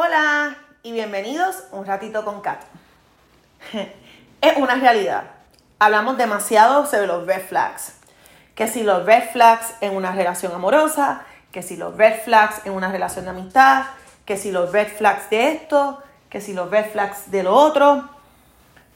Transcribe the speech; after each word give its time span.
Hola 0.00 0.56
y 0.84 0.92
bienvenidos 0.92 1.64
un 1.72 1.84
ratito 1.84 2.24
con 2.24 2.40
Kat. 2.40 2.60
Es 4.40 4.56
una 4.56 4.76
realidad. 4.76 5.24
Hablamos 5.80 6.16
demasiado 6.16 6.86
sobre 6.86 7.08
los 7.08 7.26
red 7.26 7.40
flags. 7.40 7.94
Que 8.54 8.68
si 8.68 8.84
los 8.84 9.04
red 9.04 9.24
flags 9.32 9.74
en 9.80 9.96
una 9.96 10.12
relación 10.12 10.52
amorosa, 10.52 11.22
que 11.50 11.62
si 11.62 11.76
los 11.76 11.96
red 11.96 12.14
flags 12.22 12.64
en 12.64 12.74
una 12.74 12.92
relación 12.92 13.24
de 13.24 13.32
amistad, 13.32 13.86
que 14.24 14.36
si 14.36 14.52
los 14.52 14.70
red 14.70 14.86
flags 14.86 15.30
de 15.30 15.50
esto, 15.50 16.00
que 16.30 16.40
si 16.40 16.52
los 16.52 16.70
red 16.70 16.92
flags 16.92 17.32
de 17.32 17.42
lo 17.42 17.56
otro. 17.56 18.08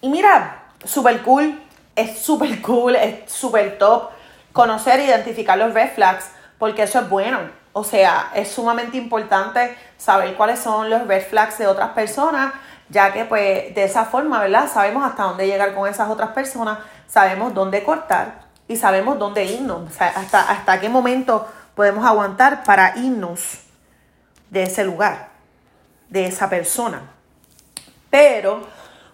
Y 0.02 0.08
mira, 0.08 0.66
super 0.84 1.20
cool, 1.22 1.60
es 1.96 2.16
super 2.20 2.62
cool, 2.62 2.94
es 2.94 3.28
super 3.28 3.76
top 3.76 4.10
conocer 4.52 5.00
e 5.00 5.06
identificar 5.06 5.58
los 5.58 5.74
red 5.74 5.90
flags 5.96 6.30
porque 6.60 6.84
eso 6.84 7.00
es 7.00 7.08
bueno. 7.08 7.40
O 7.72 7.82
sea, 7.82 8.30
es 8.34 8.52
sumamente 8.52 8.98
importante 8.98 9.76
saber 10.02 10.34
cuáles 10.34 10.58
son 10.58 10.90
los 10.90 11.06
red 11.06 11.22
flags 11.24 11.58
de 11.58 11.68
otras 11.68 11.90
personas, 11.90 12.52
ya 12.88 13.12
que 13.12 13.24
pues 13.24 13.72
de 13.72 13.84
esa 13.84 14.04
forma, 14.04 14.40
¿verdad? 14.40 14.68
Sabemos 14.68 15.04
hasta 15.04 15.22
dónde 15.22 15.46
llegar 15.46 15.74
con 15.76 15.88
esas 15.88 16.10
otras 16.10 16.30
personas, 16.30 16.78
sabemos 17.06 17.54
dónde 17.54 17.84
cortar 17.84 18.46
y 18.66 18.76
sabemos 18.76 19.16
dónde 19.20 19.44
irnos, 19.44 19.88
o 19.88 19.94
sea, 19.94 20.08
hasta, 20.08 20.40
hasta 20.40 20.80
qué 20.80 20.88
momento 20.88 21.46
podemos 21.76 22.04
aguantar 22.04 22.64
para 22.64 22.96
irnos 22.96 23.60
de 24.50 24.64
ese 24.64 24.82
lugar, 24.82 25.28
de 26.08 26.26
esa 26.26 26.50
persona. 26.50 27.02
Pero 28.10 28.66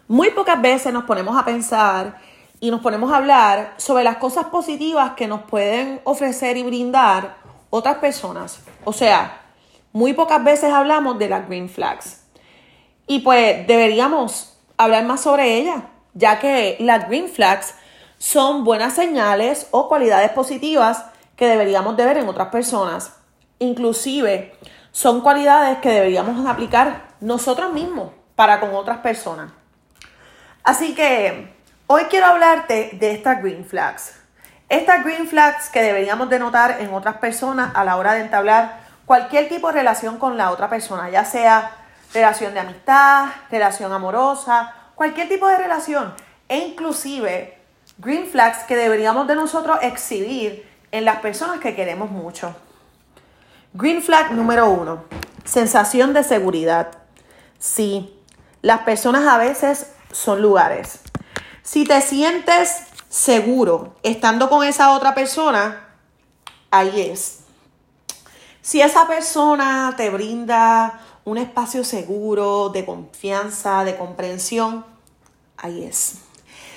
muy 0.07 0.31
pocas 0.31 0.61
veces 0.61 0.91
nos 0.91 1.05
ponemos 1.05 1.37
a 1.37 1.45
pensar 1.45 2.19
y 2.61 2.71
nos 2.71 2.81
ponemos 2.81 3.13
a 3.13 3.17
hablar 3.17 3.75
sobre 3.77 4.05
las 4.05 4.17
cosas 4.17 4.47
positivas 4.47 5.13
que 5.13 5.29
nos 5.29 5.43
pueden 5.43 6.01
ofrecer 6.05 6.57
y 6.57 6.63
brindar 6.63 7.37
otras 7.69 7.99
personas. 7.99 8.61
O 8.85 8.95
sea, 8.95 9.48
muy 9.93 10.13
pocas 10.13 10.43
veces 10.45 10.73
hablamos 10.73 11.19
de 11.19 11.29
las 11.29 11.49
green 11.49 11.69
flags. 11.69 12.23
Y 13.07 13.21
pues 13.21 13.67
deberíamos 13.67 14.59
hablar 14.77 15.05
más 15.05 15.23
sobre 15.23 15.57
ellas, 15.57 15.83
ya 16.15 16.39
que 16.39 16.77
las 16.81 17.09
green 17.09 17.29
flags 17.29 17.75
son 18.19 18.65
buenas 18.65 18.95
señales 18.95 19.69
o 19.71 19.89
cualidades 19.89 20.31
positivas 20.31 21.05
que 21.37 21.47
deberíamos 21.47 21.97
de 21.97 22.05
ver 22.05 22.19
en 22.19 22.29
otras 22.29 22.49
personas. 22.49 23.15
Inclusive 23.61 24.55
son 24.93 25.21
cualidades 25.21 25.79
que 25.79 25.91
deberíamos 25.91 26.47
aplicar 26.47 27.09
nosotros 27.21 27.73
mismos 27.73 28.11
para 28.35 28.61
con 28.61 28.75
otras 28.75 28.99
personas. 28.99 29.51
Así 30.65 30.95
que 30.95 31.55
hoy 31.87 32.05
quiero 32.05 32.27
hablarte 32.27 32.91
de 32.93 33.13
estas 33.13 33.43
green 33.43 33.65
flags. 33.65 34.15
Estas 34.69 35.03
green 35.03 35.27
flags 35.27 35.71
que 35.71 35.83
deberíamos 35.83 36.29
de 36.29 36.39
notar 36.39 36.77
en 36.81 36.93
otras 36.93 37.17
personas 37.17 37.73
a 37.75 37.85
la 37.85 37.97
hora 37.97 38.13
de 38.15 38.21
entablar 38.21 38.88
cualquier 39.09 39.49
tipo 39.49 39.69
de 39.69 39.73
relación 39.73 40.19
con 40.19 40.37
la 40.37 40.51
otra 40.51 40.69
persona, 40.69 41.09
ya 41.09 41.25
sea 41.25 41.73
relación 42.13 42.53
de 42.53 42.61
amistad, 42.61 43.29
relación 43.51 43.91
amorosa, 43.91 44.75
cualquier 44.95 45.31
tipo 45.31 45.49
de 45.49 45.57
relación, 45.57 46.13
e 46.47 46.59
inclusive 46.59 47.59
green 47.97 48.27
flags 48.27 48.65
que 48.65 48.77
deberíamos 48.77 49.27
de 49.27 49.35
nosotros 49.35 49.79
exhibir 49.81 50.71
en 50.93 51.07
las 51.07 51.21
personas 51.21 51.59
que 51.59 51.75
queremos 51.75 52.11
mucho. 52.11 52.55
Green 53.73 54.03
flag 54.03 54.33
número 54.33 54.69
uno, 54.69 55.05
sensación 55.43 56.13
de 56.13 56.23
seguridad. 56.23 56.89
Sí, 57.59 58.15
las 58.61 58.81
personas 58.81 59.27
a 59.27 59.39
veces 59.39 59.91
son 60.13 60.43
lugares. 60.43 61.01
Si 61.63 61.87
te 61.87 62.03
sientes 62.03 62.83
seguro 63.09 63.97
estando 64.03 64.51
con 64.51 64.67
esa 64.67 64.91
otra 64.91 65.15
persona, 65.15 65.89
ahí 66.71 67.11
es. 67.11 67.48
Si 68.69 68.83
esa 68.83 69.07
persona 69.07 69.95
te 69.97 70.11
brinda 70.11 71.01
un 71.25 71.39
espacio 71.39 71.85
seguro, 71.85 72.69
de 72.69 72.85
confianza, 72.85 73.83
de 73.83 73.97
comprensión, 73.97 74.85
ahí 75.57 75.85
es. 75.85 76.17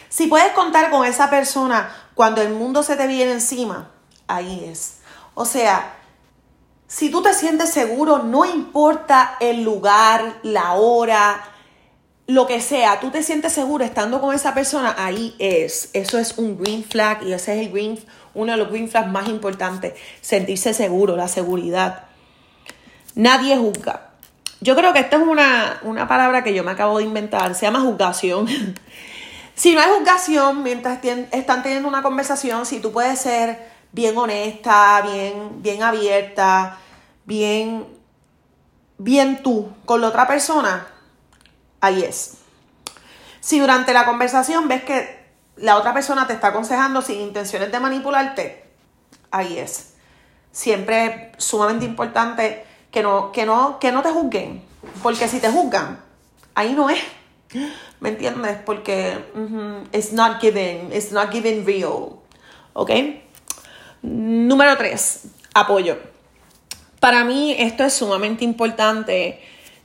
Si 0.08 0.28
puedes 0.28 0.54
contar 0.54 0.90
con 0.90 1.06
esa 1.06 1.30
persona 1.30 1.94
cuando 2.16 2.42
el 2.42 2.54
mundo 2.54 2.82
se 2.82 2.96
te 2.96 3.08
viene 3.08 3.34
encima, 3.34 3.92
ahí 4.30 4.70
es. 4.72 5.00
O 5.34 5.44
sea, 5.44 5.98
si 6.88 7.12
tú 7.12 7.22
te 7.22 7.34
sientes 7.34 7.72
seguro, 7.72 8.20
no 8.20 8.46
importa 8.46 9.36
el 9.42 9.62
lugar, 9.62 10.40
la 10.44 10.76
hora, 10.76 11.44
lo 12.26 12.48
que 12.48 12.62
sea, 12.62 13.02
tú 13.02 13.10
te 13.10 13.22
sientes 13.22 13.52
seguro 13.52 13.84
estando 13.84 14.22
con 14.22 14.34
esa 14.34 14.54
persona, 14.54 14.96
ahí 14.98 15.36
es. 15.40 15.90
Eso 15.92 16.20
es 16.20 16.38
un 16.38 16.58
green 16.58 16.86
flag 16.86 17.24
y 17.24 17.34
ese 17.34 17.60
es 17.60 17.68
el 17.68 17.74
green, 17.74 18.00
uno 18.34 18.52
de 18.52 18.58
los 18.58 18.70
green 18.70 18.90
flags 18.90 19.10
más 19.10 19.28
importantes. 19.28 19.94
Sentirse 20.22 20.74
seguro, 20.74 21.16
la 21.16 21.28
seguridad. 21.28 22.06
Nadie 23.16 23.58
juzga. 23.58 24.10
Yo 24.62 24.76
creo 24.76 24.94
que 24.94 25.00
esta 25.00 25.18
es 25.18 25.24
una, 25.24 25.80
una 25.84 26.08
palabra 26.08 26.44
que 26.44 26.54
yo 26.54 26.64
me 26.64 26.72
acabo 26.72 27.00
de 27.00 27.04
inventar. 27.04 27.56
Se 27.56 27.66
llama 27.66 27.82
juzgación. 27.82 28.48
si 29.56 29.74
no 29.74 29.82
hay 29.82 29.90
juzgación, 29.98 30.64
mientras 30.64 31.00
están 31.32 31.64
teniendo 31.64 31.88
una 31.88 32.04
conversación, 32.04 32.66
si 32.66 32.80
tú 32.80 32.92
puedes 32.92 33.20
ser 33.20 33.72
bien 33.92 34.18
honesta, 34.18 35.02
bien, 35.02 35.62
bien 35.62 35.84
abierta, 35.84 36.78
bien, 37.26 37.86
bien 38.98 39.44
tú 39.44 39.70
con 39.86 40.02
la 40.02 40.08
otra 40.08 40.28
persona, 40.28 40.88
ahí 41.82 42.04
es. 42.04 42.38
Si 43.40 43.60
durante 43.60 43.94
la 43.94 44.06
conversación 44.06 44.68
ves 44.68 44.84
que 44.84 45.21
la 45.58 45.78
otra 45.78 45.94
persona 45.94 46.28
te 46.28 46.34
está 46.34 46.48
aconsejando 46.48 47.02
sin 47.02 47.20
intenciones 47.22 47.72
de 47.72 47.80
manipularte, 47.80 48.66
ahí 49.32 49.58
es. 49.58 49.94
Siempre 50.52 51.34
es 51.38 51.44
sumamente 51.44 51.86
importante 51.86 52.66
que 52.92 53.04
no, 53.04 53.32
que 53.32 53.46
no, 53.46 53.80
que 53.80 53.92
no 53.92 54.02
te 54.02 54.10
juzguen. 54.10 54.64
Porque 55.02 55.28
si 55.28 55.40
te 55.40 55.50
juzgan, 55.50 56.00
ahí 56.56 56.74
no 56.74 56.90
es. 56.90 57.00
¿Me 58.00 58.10
entiendes? 58.10 58.58
Porque 58.66 59.18
it's 59.92 60.14
not 60.14 60.40
given, 60.42 60.92
it's 60.94 61.12
not 61.12 61.32
given 61.32 61.66
real. 61.66 62.18
¿Ok? 62.74 62.92
Número 64.02 64.78
tres, 64.78 65.28
apoyo. 65.54 65.98
Para 67.00 67.24
mí 67.24 67.56
esto 67.58 67.84
es 67.84 67.94
sumamente 67.94 68.44
importante 68.44 69.42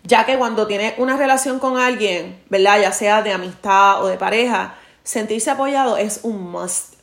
ya 0.07 0.25
que 0.25 0.39
cuando 0.39 0.67
tienes 0.67 0.95
una 0.99 1.17
relación 1.17 1.59
con 1.59 1.79
alguien, 1.79 2.41
¿verdad? 2.49 2.81
Ya 2.81 2.93
sea 2.93 3.23
de 3.23 3.33
amistad 3.33 4.03
o 4.03 4.07
de 4.07 4.17
pareja, 4.17 4.77
sentirse 5.07 5.51
apoyado 5.51 5.97
es 5.97 6.21
un 6.25 6.51
must. 6.51 6.95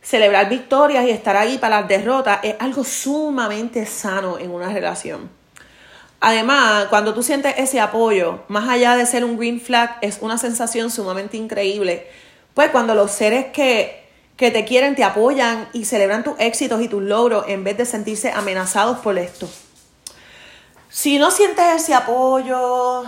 Celebrar 0.00 0.48
victorias 0.48 1.04
y 1.04 1.10
estar 1.10 1.36
ahí 1.36 1.58
para 1.58 1.80
las 1.80 1.88
derrotas 1.88 2.38
es 2.42 2.54
algo 2.58 2.84
sumamente 2.84 3.84
sano 3.84 4.38
en 4.38 4.50
una 4.50 4.72
relación. 4.72 5.28
Además, 6.20 6.86
cuando 6.88 7.12
tú 7.12 7.22
sientes 7.22 7.54
ese 7.58 7.80
apoyo, 7.80 8.40
más 8.48 8.68
allá 8.68 8.96
de 8.96 9.04
ser 9.04 9.24
un 9.24 9.36
green 9.36 9.60
flag, 9.60 9.98
es 10.00 10.18
una 10.20 10.38
sensación 10.38 10.90
sumamente 10.90 11.36
increíble. 11.36 12.06
Pues 12.54 12.70
cuando 12.70 12.94
los 12.94 13.10
seres 13.10 13.46
que, 13.52 14.04
que 14.36 14.50
te 14.50 14.64
quieren 14.64 14.94
te 14.94 15.04
apoyan 15.04 15.68
y 15.72 15.84
celebran 15.86 16.22
tus 16.24 16.38
éxitos 16.38 16.80
y 16.80 16.88
tus 16.88 17.02
logros 17.02 17.46
en 17.48 17.64
vez 17.64 17.76
de 17.76 17.84
sentirse 17.84 18.30
amenazados 18.30 18.98
por 18.98 19.18
esto. 19.18 19.48
Si 20.88 21.18
no 21.18 21.30
sientes 21.30 21.82
ese 21.82 21.94
apoyo, 21.94 23.04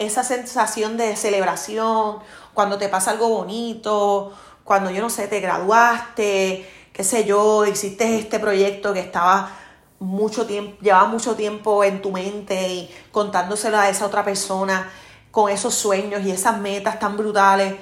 esa 0.00 0.24
sensación 0.24 0.96
de 0.96 1.14
celebración, 1.14 2.18
cuando 2.54 2.76
te 2.78 2.88
pasa 2.88 3.12
algo 3.12 3.28
bonito, 3.28 4.32
cuando 4.64 4.90
yo 4.90 5.00
no 5.00 5.10
sé, 5.10 5.28
te 5.28 5.38
graduaste, 5.38 6.68
qué 6.92 7.04
sé 7.04 7.24
yo, 7.24 7.64
hiciste 7.66 8.18
este 8.18 8.40
proyecto 8.40 8.92
que 8.92 9.00
estaba 9.00 9.52
mucho 10.00 10.46
tiempo, 10.46 10.76
llevaba 10.80 11.06
mucho 11.06 11.36
tiempo 11.36 11.84
en 11.84 12.02
tu 12.02 12.10
mente 12.10 12.68
y 12.68 12.94
contándoselo 13.12 13.78
a 13.78 13.88
esa 13.88 14.06
otra 14.06 14.24
persona 14.24 14.90
con 15.30 15.50
esos 15.50 15.74
sueños 15.74 16.22
y 16.24 16.32
esas 16.32 16.58
metas 16.58 16.98
tan 16.98 17.16
brutales. 17.16 17.74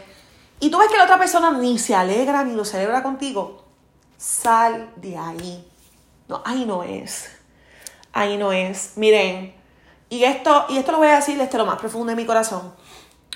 Y 0.60 0.70
tú 0.70 0.78
ves 0.78 0.88
que 0.90 0.98
la 0.98 1.04
otra 1.04 1.18
persona 1.18 1.50
ni 1.52 1.78
se 1.78 1.94
alegra 1.94 2.44
ni 2.44 2.54
lo 2.54 2.64
celebra 2.64 3.02
contigo. 3.02 3.64
Sal 4.18 4.90
de 4.96 5.16
ahí. 5.16 5.66
No, 6.26 6.42
ahí 6.44 6.66
no 6.66 6.82
es 6.82 7.38
ahí 8.18 8.36
no 8.36 8.52
es. 8.52 8.92
Miren, 8.96 9.54
y 10.10 10.24
esto, 10.24 10.66
y 10.68 10.78
esto 10.78 10.92
lo 10.92 10.98
voy 10.98 11.08
a 11.08 11.16
decir 11.16 11.38
desde 11.38 11.58
lo 11.58 11.66
más 11.66 11.78
profundo 11.78 12.10
de 12.10 12.16
mi 12.16 12.24
corazón. 12.24 12.72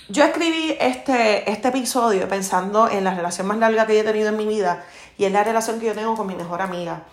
Yo 0.08 0.24
escribí 0.24 0.76
este, 0.80 1.50
este 1.50 1.68
episodio 1.68 2.28
pensando 2.28 2.88
en 2.88 3.04
la 3.04 3.14
relación 3.14 3.46
más 3.46 3.58
larga 3.58 3.86
que 3.86 3.98
he 3.98 4.04
tenido 4.04 4.30
en 4.30 4.36
mi 4.36 4.46
vida 4.46 4.84
y 5.16 5.24
en 5.24 5.32
la 5.32 5.44
relación 5.44 5.78
que 5.78 5.86
yo 5.86 5.94
tengo 5.94 6.16
con 6.16 6.26
mi 6.26 6.34
mejor 6.34 6.60
amiga. 6.60 7.04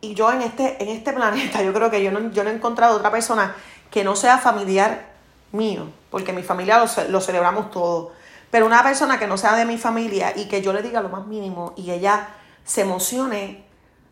Y 0.00 0.14
yo 0.14 0.32
en 0.32 0.42
este, 0.42 0.82
en 0.82 0.88
este 0.88 1.12
planeta, 1.12 1.62
yo 1.62 1.72
creo 1.72 1.90
que 1.90 2.02
yo 2.02 2.10
no, 2.10 2.30
yo 2.30 2.44
no 2.44 2.50
he 2.50 2.54
encontrado 2.54 2.96
otra 2.96 3.10
persona 3.10 3.54
que 3.90 4.04
no 4.04 4.16
sea 4.16 4.38
familiar 4.38 5.12
mío, 5.52 5.88
porque 6.10 6.32
mi 6.32 6.42
familia 6.42 6.78
lo, 6.78 6.86
lo 7.08 7.20
celebramos 7.20 7.70
todo. 7.70 8.12
Pero 8.50 8.66
una 8.66 8.82
persona 8.82 9.18
que 9.18 9.26
no 9.26 9.36
sea 9.36 9.54
de 9.54 9.64
mi 9.64 9.78
familia 9.78 10.32
y 10.36 10.46
que 10.46 10.62
yo 10.62 10.72
le 10.72 10.82
diga 10.82 11.00
lo 11.00 11.08
más 11.08 11.26
mínimo 11.26 11.72
y 11.76 11.90
ella 11.90 12.28
se 12.64 12.82
emocione 12.82 13.64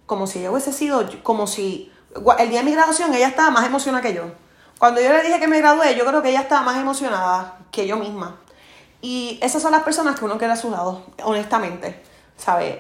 como 0.07 0.27
si 0.27 0.41
ella 0.41 0.51
hubiese 0.51 0.73
sido, 0.73 1.09
como 1.23 1.47
si 1.47 1.93
el 2.39 2.51
día 2.51 2.59
de 2.59 2.65
mi 2.65 2.73
graduación 2.73 3.15
ella 3.15 3.29
estaba 3.29 3.51
más 3.51 3.67
emocionada 3.67 4.03
que 4.03 4.15
yo. 4.15 4.25
Cuando 4.83 5.01
yo 5.01 5.13
le 5.13 5.23
dije 5.23 5.39
que 5.39 5.47
me 5.47 5.59
gradué, 5.59 5.95
yo 5.95 6.05
creo 6.05 6.23
que 6.23 6.31
ella 6.31 6.41
estaba 6.41 6.63
más 6.63 6.77
emocionada 6.77 7.57
que 7.71 7.87
yo 7.87 7.97
misma. 7.97 8.41
Y 9.01 9.39
esas 9.41 9.63
son 9.63 9.71
las 9.71 9.85
personas 9.85 10.19
que 10.19 10.25
uno 10.25 10.39
quiere 10.39 10.55
a 10.55 10.57
su 10.57 10.73
lado, 10.73 11.07
honestamente, 11.23 12.03
¿sabes? 12.37 12.79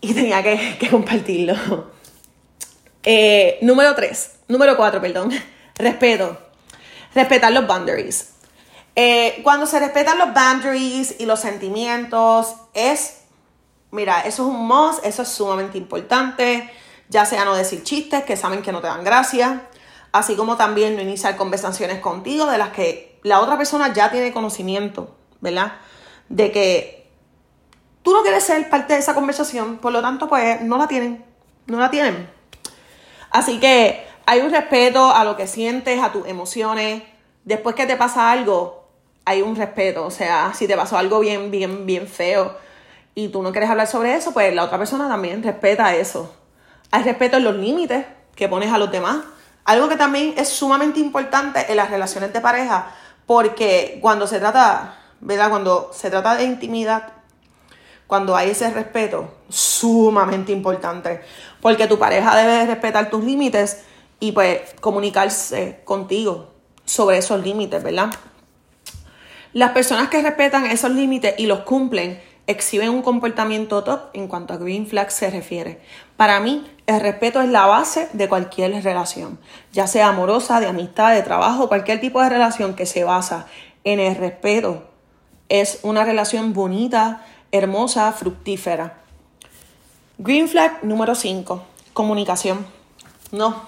Y 0.00 0.14
tenía 0.14 0.42
que, 0.78 0.88
compartirlo. 0.90 1.90
Eh, 3.02 3.58
número 3.60 3.94
3, 3.94 4.30
número 4.48 4.78
4, 4.78 4.98
perdón. 4.98 5.30
Respeto. 5.74 6.38
Respetar 7.14 7.52
los 7.52 7.66
boundaries. 7.66 8.30
Eh, 8.94 9.40
cuando 9.42 9.66
se 9.66 9.78
respetan 9.78 10.16
los 10.16 10.32
boundaries 10.32 11.16
y 11.18 11.26
los 11.26 11.38
sentimientos, 11.38 12.54
es, 12.72 13.18
mira, 13.90 14.20
eso 14.20 14.44
es 14.44 14.54
un 14.54 14.66
must, 14.66 15.04
eso 15.04 15.20
es 15.20 15.28
sumamente 15.28 15.76
importante, 15.76 16.72
ya 17.10 17.26
sea 17.26 17.44
no 17.44 17.54
decir 17.54 17.82
chistes 17.82 18.24
que 18.24 18.38
saben 18.38 18.62
que 18.62 18.72
no 18.72 18.80
te 18.80 18.86
dan 18.86 19.04
gracia, 19.04 19.68
así 20.18 20.34
como 20.34 20.56
también 20.56 20.96
no 20.96 21.02
iniciar 21.02 21.36
conversaciones 21.36 22.00
contigo 22.00 22.46
de 22.46 22.56
las 22.56 22.70
que 22.70 23.18
la 23.22 23.40
otra 23.40 23.58
persona 23.58 23.92
ya 23.92 24.10
tiene 24.10 24.32
conocimiento, 24.32 25.14
¿verdad? 25.40 25.74
De 26.30 26.50
que 26.50 27.06
tú 28.02 28.12
no 28.12 28.22
quieres 28.22 28.44
ser 28.44 28.70
parte 28.70 28.94
de 28.94 29.00
esa 29.00 29.14
conversación, 29.14 29.76
por 29.76 29.92
lo 29.92 30.00
tanto, 30.00 30.26
pues 30.26 30.62
no 30.62 30.78
la 30.78 30.88
tienen, 30.88 31.22
no 31.66 31.78
la 31.78 31.90
tienen. 31.90 32.30
Así 33.30 33.60
que 33.60 34.06
hay 34.24 34.40
un 34.40 34.50
respeto 34.50 35.12
a 35.12 35.22
lo 35.24 35.36
que 35.36 35.46
sientes, 35.46 36.02
a 36.02 36.12
tus 36.12 36.26
emociones. 36.26 37.02
Después 37.44 37.74
que 37.74 37.84
te 37.84 37.96
pasa 37.96 38.30
algo, 38.30 38.88
hay 39.26 39.42
un 39.42 39.54
respeto. 39.54 40.06
O 40.06 40.10
sea, 40.10 40.52
si 40.54 40.66
te 40.66 40.76
pasó 40.76 40.96
algo 40.96 41.20
bien, 41.20 41.50
bien, 41.50 41.84
bien 41.84 42.08
feo 42.08 42.56
y 43.14 43.28
tú 43.28 43.42
no 43.42 43.52
quieres 43.52 43.68
hablar 43.68 43.86
sobre 43.86 44.14
eso, 44.14 44.32
pues 44.32 44.54
la 44.54 44.64
otra 44.64 44.78
persona 44.78 45.08
también 45.08 45.42
respeta 45.42 45.94
eso. 45.94 46.34
Hay 46.90 47.02
respeto 47.02 47.36
en 47.36 47.44
los 47.44 47.56
límites 47.56 48.06
que 48.34 48.48
pones 48.48 48.72
a 48.72 48.78
los 48.78 48.90
demás. 48.90 49.18
Algo 49.66 49.88
que 49.88 49.96
también 49.96 50.34
es 50.36 50.48
sumamente 50.48 51.00
importante 51.00 51.66
en 51.68 51.76
las 51.76 51.90
relaciones 51.90 52.32
de 52.32 52.40
pareja, 52.40 52.94
porque 53.26 53.98
cuando 54.00 54.28
se 54.28 54.38
trata, 54.38 54.96
¿verdad? 55.20 55.50
Cuando 55.50 55.90
se 55.92 56.08
trata 56.08 56.36
de 56.36 56.44
intimidad, 56.44 57.12
cuando 58.06 58.36
hay 58.36 58.50
ese 58.50 58.70
respeto, 58.70 59.28
sumamente 59.48 60.52
importante, 60.52 61.20
porque 61.60 61.88
tu 61.88 61.98
pareja 61.98 62.36
debe 62.36 62.66
respetar 62.66 63.10
tus 63.10 63.24
límites 63.24 63.82
y 64.20 64.30
pues 64.30 64.60
comunicarse 64.80 65.80
contigo 65.84 66.52
sobre 66.84 67.18
esos 67.18 67.42
límites, 67.42 67.82
¿verdad? 67.82 68.10
Las 69.52 69.72
personas 69.72 70.08
que 70.08 70.22
respetan 70.22 70.66
esos 70.66 70.92
límites 70.92 71.34
y 71.38 71.46
los 71.46 71.60
cumplen 71.60 72.22
exhiben 72.46 72.90
un 72.90 73.02
comportamiento 73.02 73.82
top 73.82 74.10
en 74.12 74.28
cuanto 74.28 74.54
a 74.54 74.56
green 74.56 74.86
flag 74.86 75.10
se 75.10 75.30
refiere. 75.30 75.80
Para 76.16 76.40
mí, 76.40 76.66
el 76.86 77.00
respeto 77.00 77.40
es 77.40 77.48
la 77.48 77.66
base 77.66 78.08
de 78.12 78.28
cualquier 78.28 78.82
relación, 78.82 79.38
ya 79.72 79.86
sea 79.86 80.08
amorosa, 80.08 80.60
de 80.60 80.66
amistad, 80.66 81.12
de 81.12 81.22
trabajo, 81.22 81.68
cualquier 81.68 82.00
tipo 82.00 82.22
de 82.22 82.28
relación 82.28 82.74
que 82.74 82.86
se 82.86 83.04
basa 83.04 83.46
en 83.84 84.00
el 84.00 84.14
respeto. 84.14 84.84
Es 85.48 85.80
una 85.82 86.04
relación 86.04 86.52
bonita, 86.52 87.24
hermosa, 87.52 88.12
fructífera. 88.12 88.98
Green 90.18 90.48
flag 90.48 90.82
número 90.82 91.14
5, 91.14 91.62
comunicación. 91.92 92.66
No. 93.32 93.62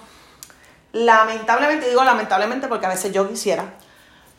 Lamentablemente, 0.91 1.87
digo 1.87 2.03
lamentablemente 2.03 2.67
porque 2.67 2.85
a 2.85 2.89
veces 2.89 3.13
yo 3.13 3.29
quisiera. 3.29 3.75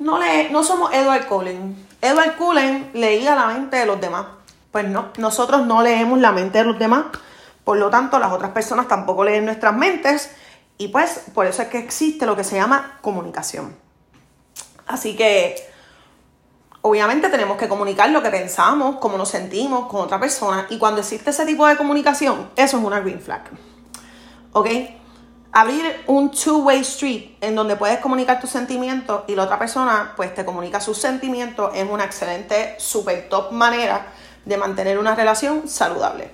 No, 0.01 0.19
le, 0.19 0.49
no 0.49 0.65
somos 0.65 0.93
Edward 0.93 1.27
Cullen. 1.27 1.87
Edward 2.01 2.37
Cullen 2.37 2.91
leía 2.95 3.35
la 3.35 3.47
mente 3.49 3.77
de 3.77 3.87
los 3.87 4.01
demás. 4.01 4.27
Pues 4.73 4.89
no, 4.89 5.11
nosotros 5.19 5.67
no 5.67 5.83
leemos 5.83 6.19
la 6.19 6.33
mente 6.33 6.59
de 6.59 6.65
los 6.65 6.79
demás. 6.79 7.05
Por 7.65 7.77
lo 7.77 7.91
tanto, 7.91 8.19
las 8.19 8.33
otras 8.33 8.51
personas 8.53 8.89
tampoco 8.89 9.25
leen 9.25 9.45
nuestras 9.45 9.77
mentes. 9.77 10.31
Y 10.79 10.89
pues 10.89 11.25
por 11.35 11.47
eso 11.47 11.61
es 11.61 11.69
que 11.69 11.79
existe 11.79 12.25
lo 12.25 12.35
que 12.35 12.45
se 12.45 12.57
llama 12.57 12.99
comunicación. 13.03 13.77
Así 14.87 15.15
que 15.15 15.57
obviamente 16.81 17.29
tenemos 17.29 17.59
que 17.59 17.69
comunicar 17.69 18.09
lo 18.09 18.23
que 18.23 18.31
pensamos, 18.31 18.97
cómo 19.01 19.19
nos 19.19 19.29
sentimos 19.29 19.87
con 19.89 20.01
otra 20.01 20.19
persona. 20.19 20.67
Y 20.71 20.79
cuando 20.79 21.03
existe 21.03 21.29
ese 21.29 21.45
tipo 21.45 21.67
de 21.67 21.77
comunicación, 21.77 22.49
eso 22.57 22.79
es 22.79 22.83
una 22.83 23.01
green 23.01 23.21
flag. 23.21 23.43
¿Ok? 24.53 24.69
Abrir 25.53 25.85
un 26.07 26.31
two-way 26.31 26.81
street 26.81 27.37
en 27.41 27.57
donde 27.57 27.77
puedes 27.77 27.99
comunicar 27.99 28.41
tus 28.41 28.51
sentimientos 28.51 29.25
y 29.27 29.35
la 29.35 29.45
otra 29.45 29.59
persona 29.59 30.13
pues 30.17 30.33
te 30.35 30.45
comunica 30.45 30.81
sus 30.81 30.99
sentimientos 30.99 31.73
es 31.75 31.89
una 31.89 32.05
excelente, 32.05 32.77
super 32.79 33.29
top 33.29 33.51
manera 33.51 34.07
de 34.45 34.57
mantener 34.57 34.99
una 34.99 35.15
relación 35.15 35.69
saludable. 35.69 36.31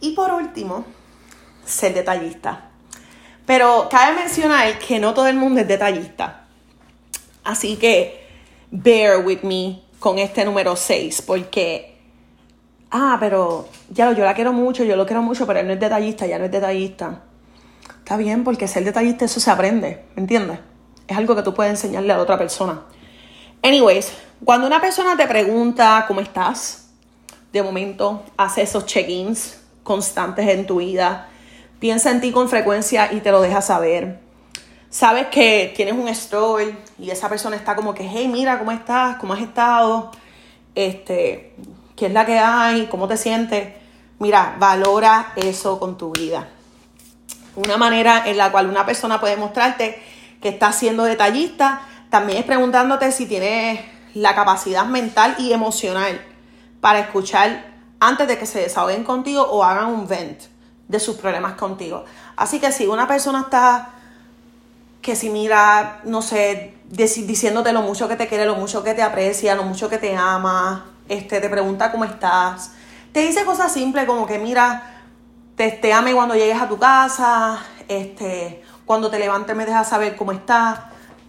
Y 0.00 0.12
por 0.12 0.32
último, 0.32 0.84
ser 1.64 1.94
detallista. 1.94 2.70
Pero 3.46 3.88
cabe 3.90 4.16
mencionar 4.16 4.78
que 4.78 4.98
no 4.98 5.14
todo 5.14 5.26
el 5.26 5.36
mundo 5.36 5.60
es 5.60 5.68
detallista. 5.68 6.44
Así 7.44 7.76
que 7.76 8.28
bear 8.70 9.24
with 9.24 9.42
me 9.42 9.82
con 9.98 10.18
este 10.18 10.44
número 10.44 10.76
6, 10.76 11.22
porque, 11.22 11.89
ah, 12.90 13.16
pero 13.20 13.68
ya 13.90 14.12
yo 14.12 14.24
la 14.24 14.34
quiero 14.34 14.52
mucho, 14.52 14.84
yo 14.84 14.96
lo 14.96 15.06
quiero 15.06 15.22
mucho, 15.22 15.46
pero 15.46 15.60
él 15.60 15.66
no 15.66 15.72
es 15.72 15.80
detallista, 15.80 16.26
ya 16.26 16.38
no 16.38 16.44
es 16.44 16.50
detallista. 16.50 17.22
Está 17.98 18.16
bien, 18.16 18.44
porque 18.44 18.68
ser 18.68 18.84
detallista 18.84 19.24
eso 19.24 19.40
se 19.40 19.50
aprende, 19.50 20.04
¿me 20.16 20.22
entiendes? 20.22 20.58
Es 21.06 21.16
algo 21.16 21.36
que 21.36 21.42
tú 21.42 21.54
puedes 21.54 21.70
enseñarle 21.70 22.12
a 22.12 22.16
la 22.16 22.22
otra 22.22 22.38
persona. 22.38 22.82
Anyways, 23.62 24.12
cuando 24.44 24.66
una 24.66 24.80
persona 24.80 25.16
te 25.16 25.26
pregunta 25.26 26.04
cómo 26.08 26.20
estás, 26.20 26.88
de 27.52 27.62
momento 27.62 28.22
hace 28.36 28.62
esos 28.62 28.86
check-ins 28.86 29.60
constantes 29.82 30.48
en 30.48 30.66
tu 30.66 30.78
vida, 30.78 31.28
piensa 31.78 32.10
en 32.10 32.20
ti 32.20 32.32
con 32.32 32.48
frecuencia 32.48 33.12
y 33.12 33.20
te 33.20 33.30
lo 33.30 33.40
deja 33.40 33.60
saber 33.60 34.30
sabes 34.90 35.28
que 35.28 35.72
tienes 35.74 35.94
un 35.94 36.08
story 36.08 36.76
y 36.98 37.10
esa 37.10 37.28
persona 37.28 37.56
está 37.56 37.74
como 37.74 37.94
que, 37.94 38.06
hey, 38.06 38.28
mira, 38.28 38.58
¿cómo 38.58 38.72
estás? 38.72 39.16
¿Cómo 39.16 39.32
has 39.32 39.40
estado? 39.40 40.10
Este, 40.74 41.54
¿qué 42.00 42.06
es 42.06 42.12
la 42.14 42.24
que 42.24 42.38
hay? 42.38 42.86
¿Cómo 42.86 43.06
te 43.08 43.18
sientes? 43.18 43.74
Mira, 44.20 44.56
valora 44.58 45.34
eso 45.36 45.78
con 45.78 45.98
tu 45.98 46.12
vida. 46.12 46.48
Una 47.56 47.76
manera 47.76 48.22
en 48.24 48.38
la 48.38 48.50
cual 48.50 48.70
una 48.70 48.86
persona 48.86 49.20
puede 49.20 49.36
mostrarte 49.36 50.02
que 50.40 50.48
está 50.48 50.72
siendo 50.72 51.04
detallista 51.04 51.82
también 52.08 52.38
es 52.38 52.44
preguntándote 52.46 53.12
si 53.12 53.26
tienes 53.26 53.80
la 54.14 54.34
capacidad 54.34 54.86
mental 54.86 55.34
y 55.38 55.52
emocional 55.52 56.18
para 56.80 57.00
escuchar 57.00 57.66
antes 58.00 58.26
de 58.26 58.38
que 58.38 58.46
se 58.46 58.60
desahoguen 58.60 59.04
contigo 59.04 59.42
o 59.42 59.62
hagan 59.62 59.88
un 59.88 60.08
vent 60.08 60.40
de 60.88 61.00
sus 61.00 61.16
problemas 61.16 61.52
contigo. 61.52 62.06
Así 62.34 62.60
que 62.60 62.72
si 62.72 62.86
una 62.86 63.06
persona 63.06 63.40
está 63.40 63.90
que 65.02 65.14
si 65.16 65.28
mira, 65.28 66.00
no 66.04 66.22
sé, 66.22 66.76
diciéndote 66.88 67.74
lo 67.74 67.82
mucho 67.82 68.08
que 68.08 68.16
te 68.16 68.26
quiere, 68.26 68.46
lo 68.46 68.56
mucho 68.56 68.82
que 68.82 68.94
te 68.94 69.02
aprecia, 69.02 69.54
lo 69.54 69.64
mucho 69.64 69.90
que 69.90 69.98
te 69.98 70.16
ama, 70.16 70.89
este, 71.10 71.40
te 71.40 71.48
pregunta 71.48 71.90
cómo 71.90 72.04
estás, 72.04 72.70
te 73.12 73.20
dice 73.20 73.44
cosas 73.44 73.72
simples 73.72 74.06
como 74.06 74.26
que 74.28 74.38
mira, 74.38 75.02
te, 75.56 75.72
te 75.72 75.92
ame 75.92 76.14
cuando 76.14 76.36
llegues 76.36 76.62
a 76.62 76.68
tu 76.68 76.78
casa, 76.78 77.58
este, 77.88 78.62
cuando 78.86 79.10
te 79.10 79.18
levantes 79.18 79.56
me 79.56 79.66
dejas 79.66 79.88
saber 79.88 80.14
cómo 80.14 80.30
estás, 80.30 80.78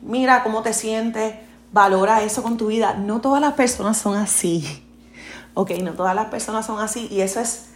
mira 0.03 0.43
cómo 0.43 0.61
te 0.61 0.73
sientes, 0.73 1.33
valora 1.71 2.21
eso 2.21 2.43
con 2.43 2.57
tu 2.57 2.67
vida. 2.67 2.93
No 2.93 3.21
todas 3.21 3.41
las 3.41 3.53
personas 3.53 3.97
son 3.97 4.15
así, 4.15 4.85
ok, 5.55 5.71
no 5.81 5.93
todas 5.93 6.15
las 6.15 6.27
personas 6.27 6.67
son 6.67 6.79
así 6.79 7.07
y 7.09 7.21
eso 7.21 7.39
es 7.39 7.71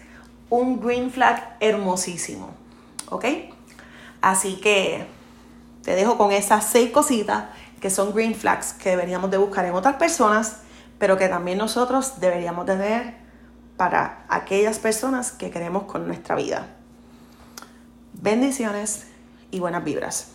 un 0.52 0.80
green 0.80 1.10
flag 1.10 1.58
hermosísimo, 1.60 2.52
ok. 3.10 3.26
Así 4.22 4.58
que 4.58 5.08
te 5.82 5.96
dejo 5.96 6.20
con 6.20 6.32
esas 6.32 6.66
seis 6.66 6.92
cositas 6.92 7.46
que 7.82 7.90
son 7.90 8.14
green 8.14 8.36
flags 8.36 8.74
que 8.74 8.92
deberíamos 8.92 9.32
de 9.32 9.38
buscar 9.38 9.66
en 9.66 9.74
otras 9.74 9.96
personas, 9.96 10.58
pero 11.00 11.18
que 11.18 11.28
también 11.28 11.58
nosotros 11.58 12.20
deberíamos 12.20 12.66
tener 12.66 13.16
para 13.78 14.26
aquellas 14.30 14.80
personas 14.80 15.32
que 15.32 15.52
queremos 15.52 15.84
con 15.84 16.08
nuestra 16.08 16.36
vida. 16.36 16.68
Bendiciones 18.14 19.08
y 19.52 19.60
buenas 19.60 19.84
vibras. 19.84 20.35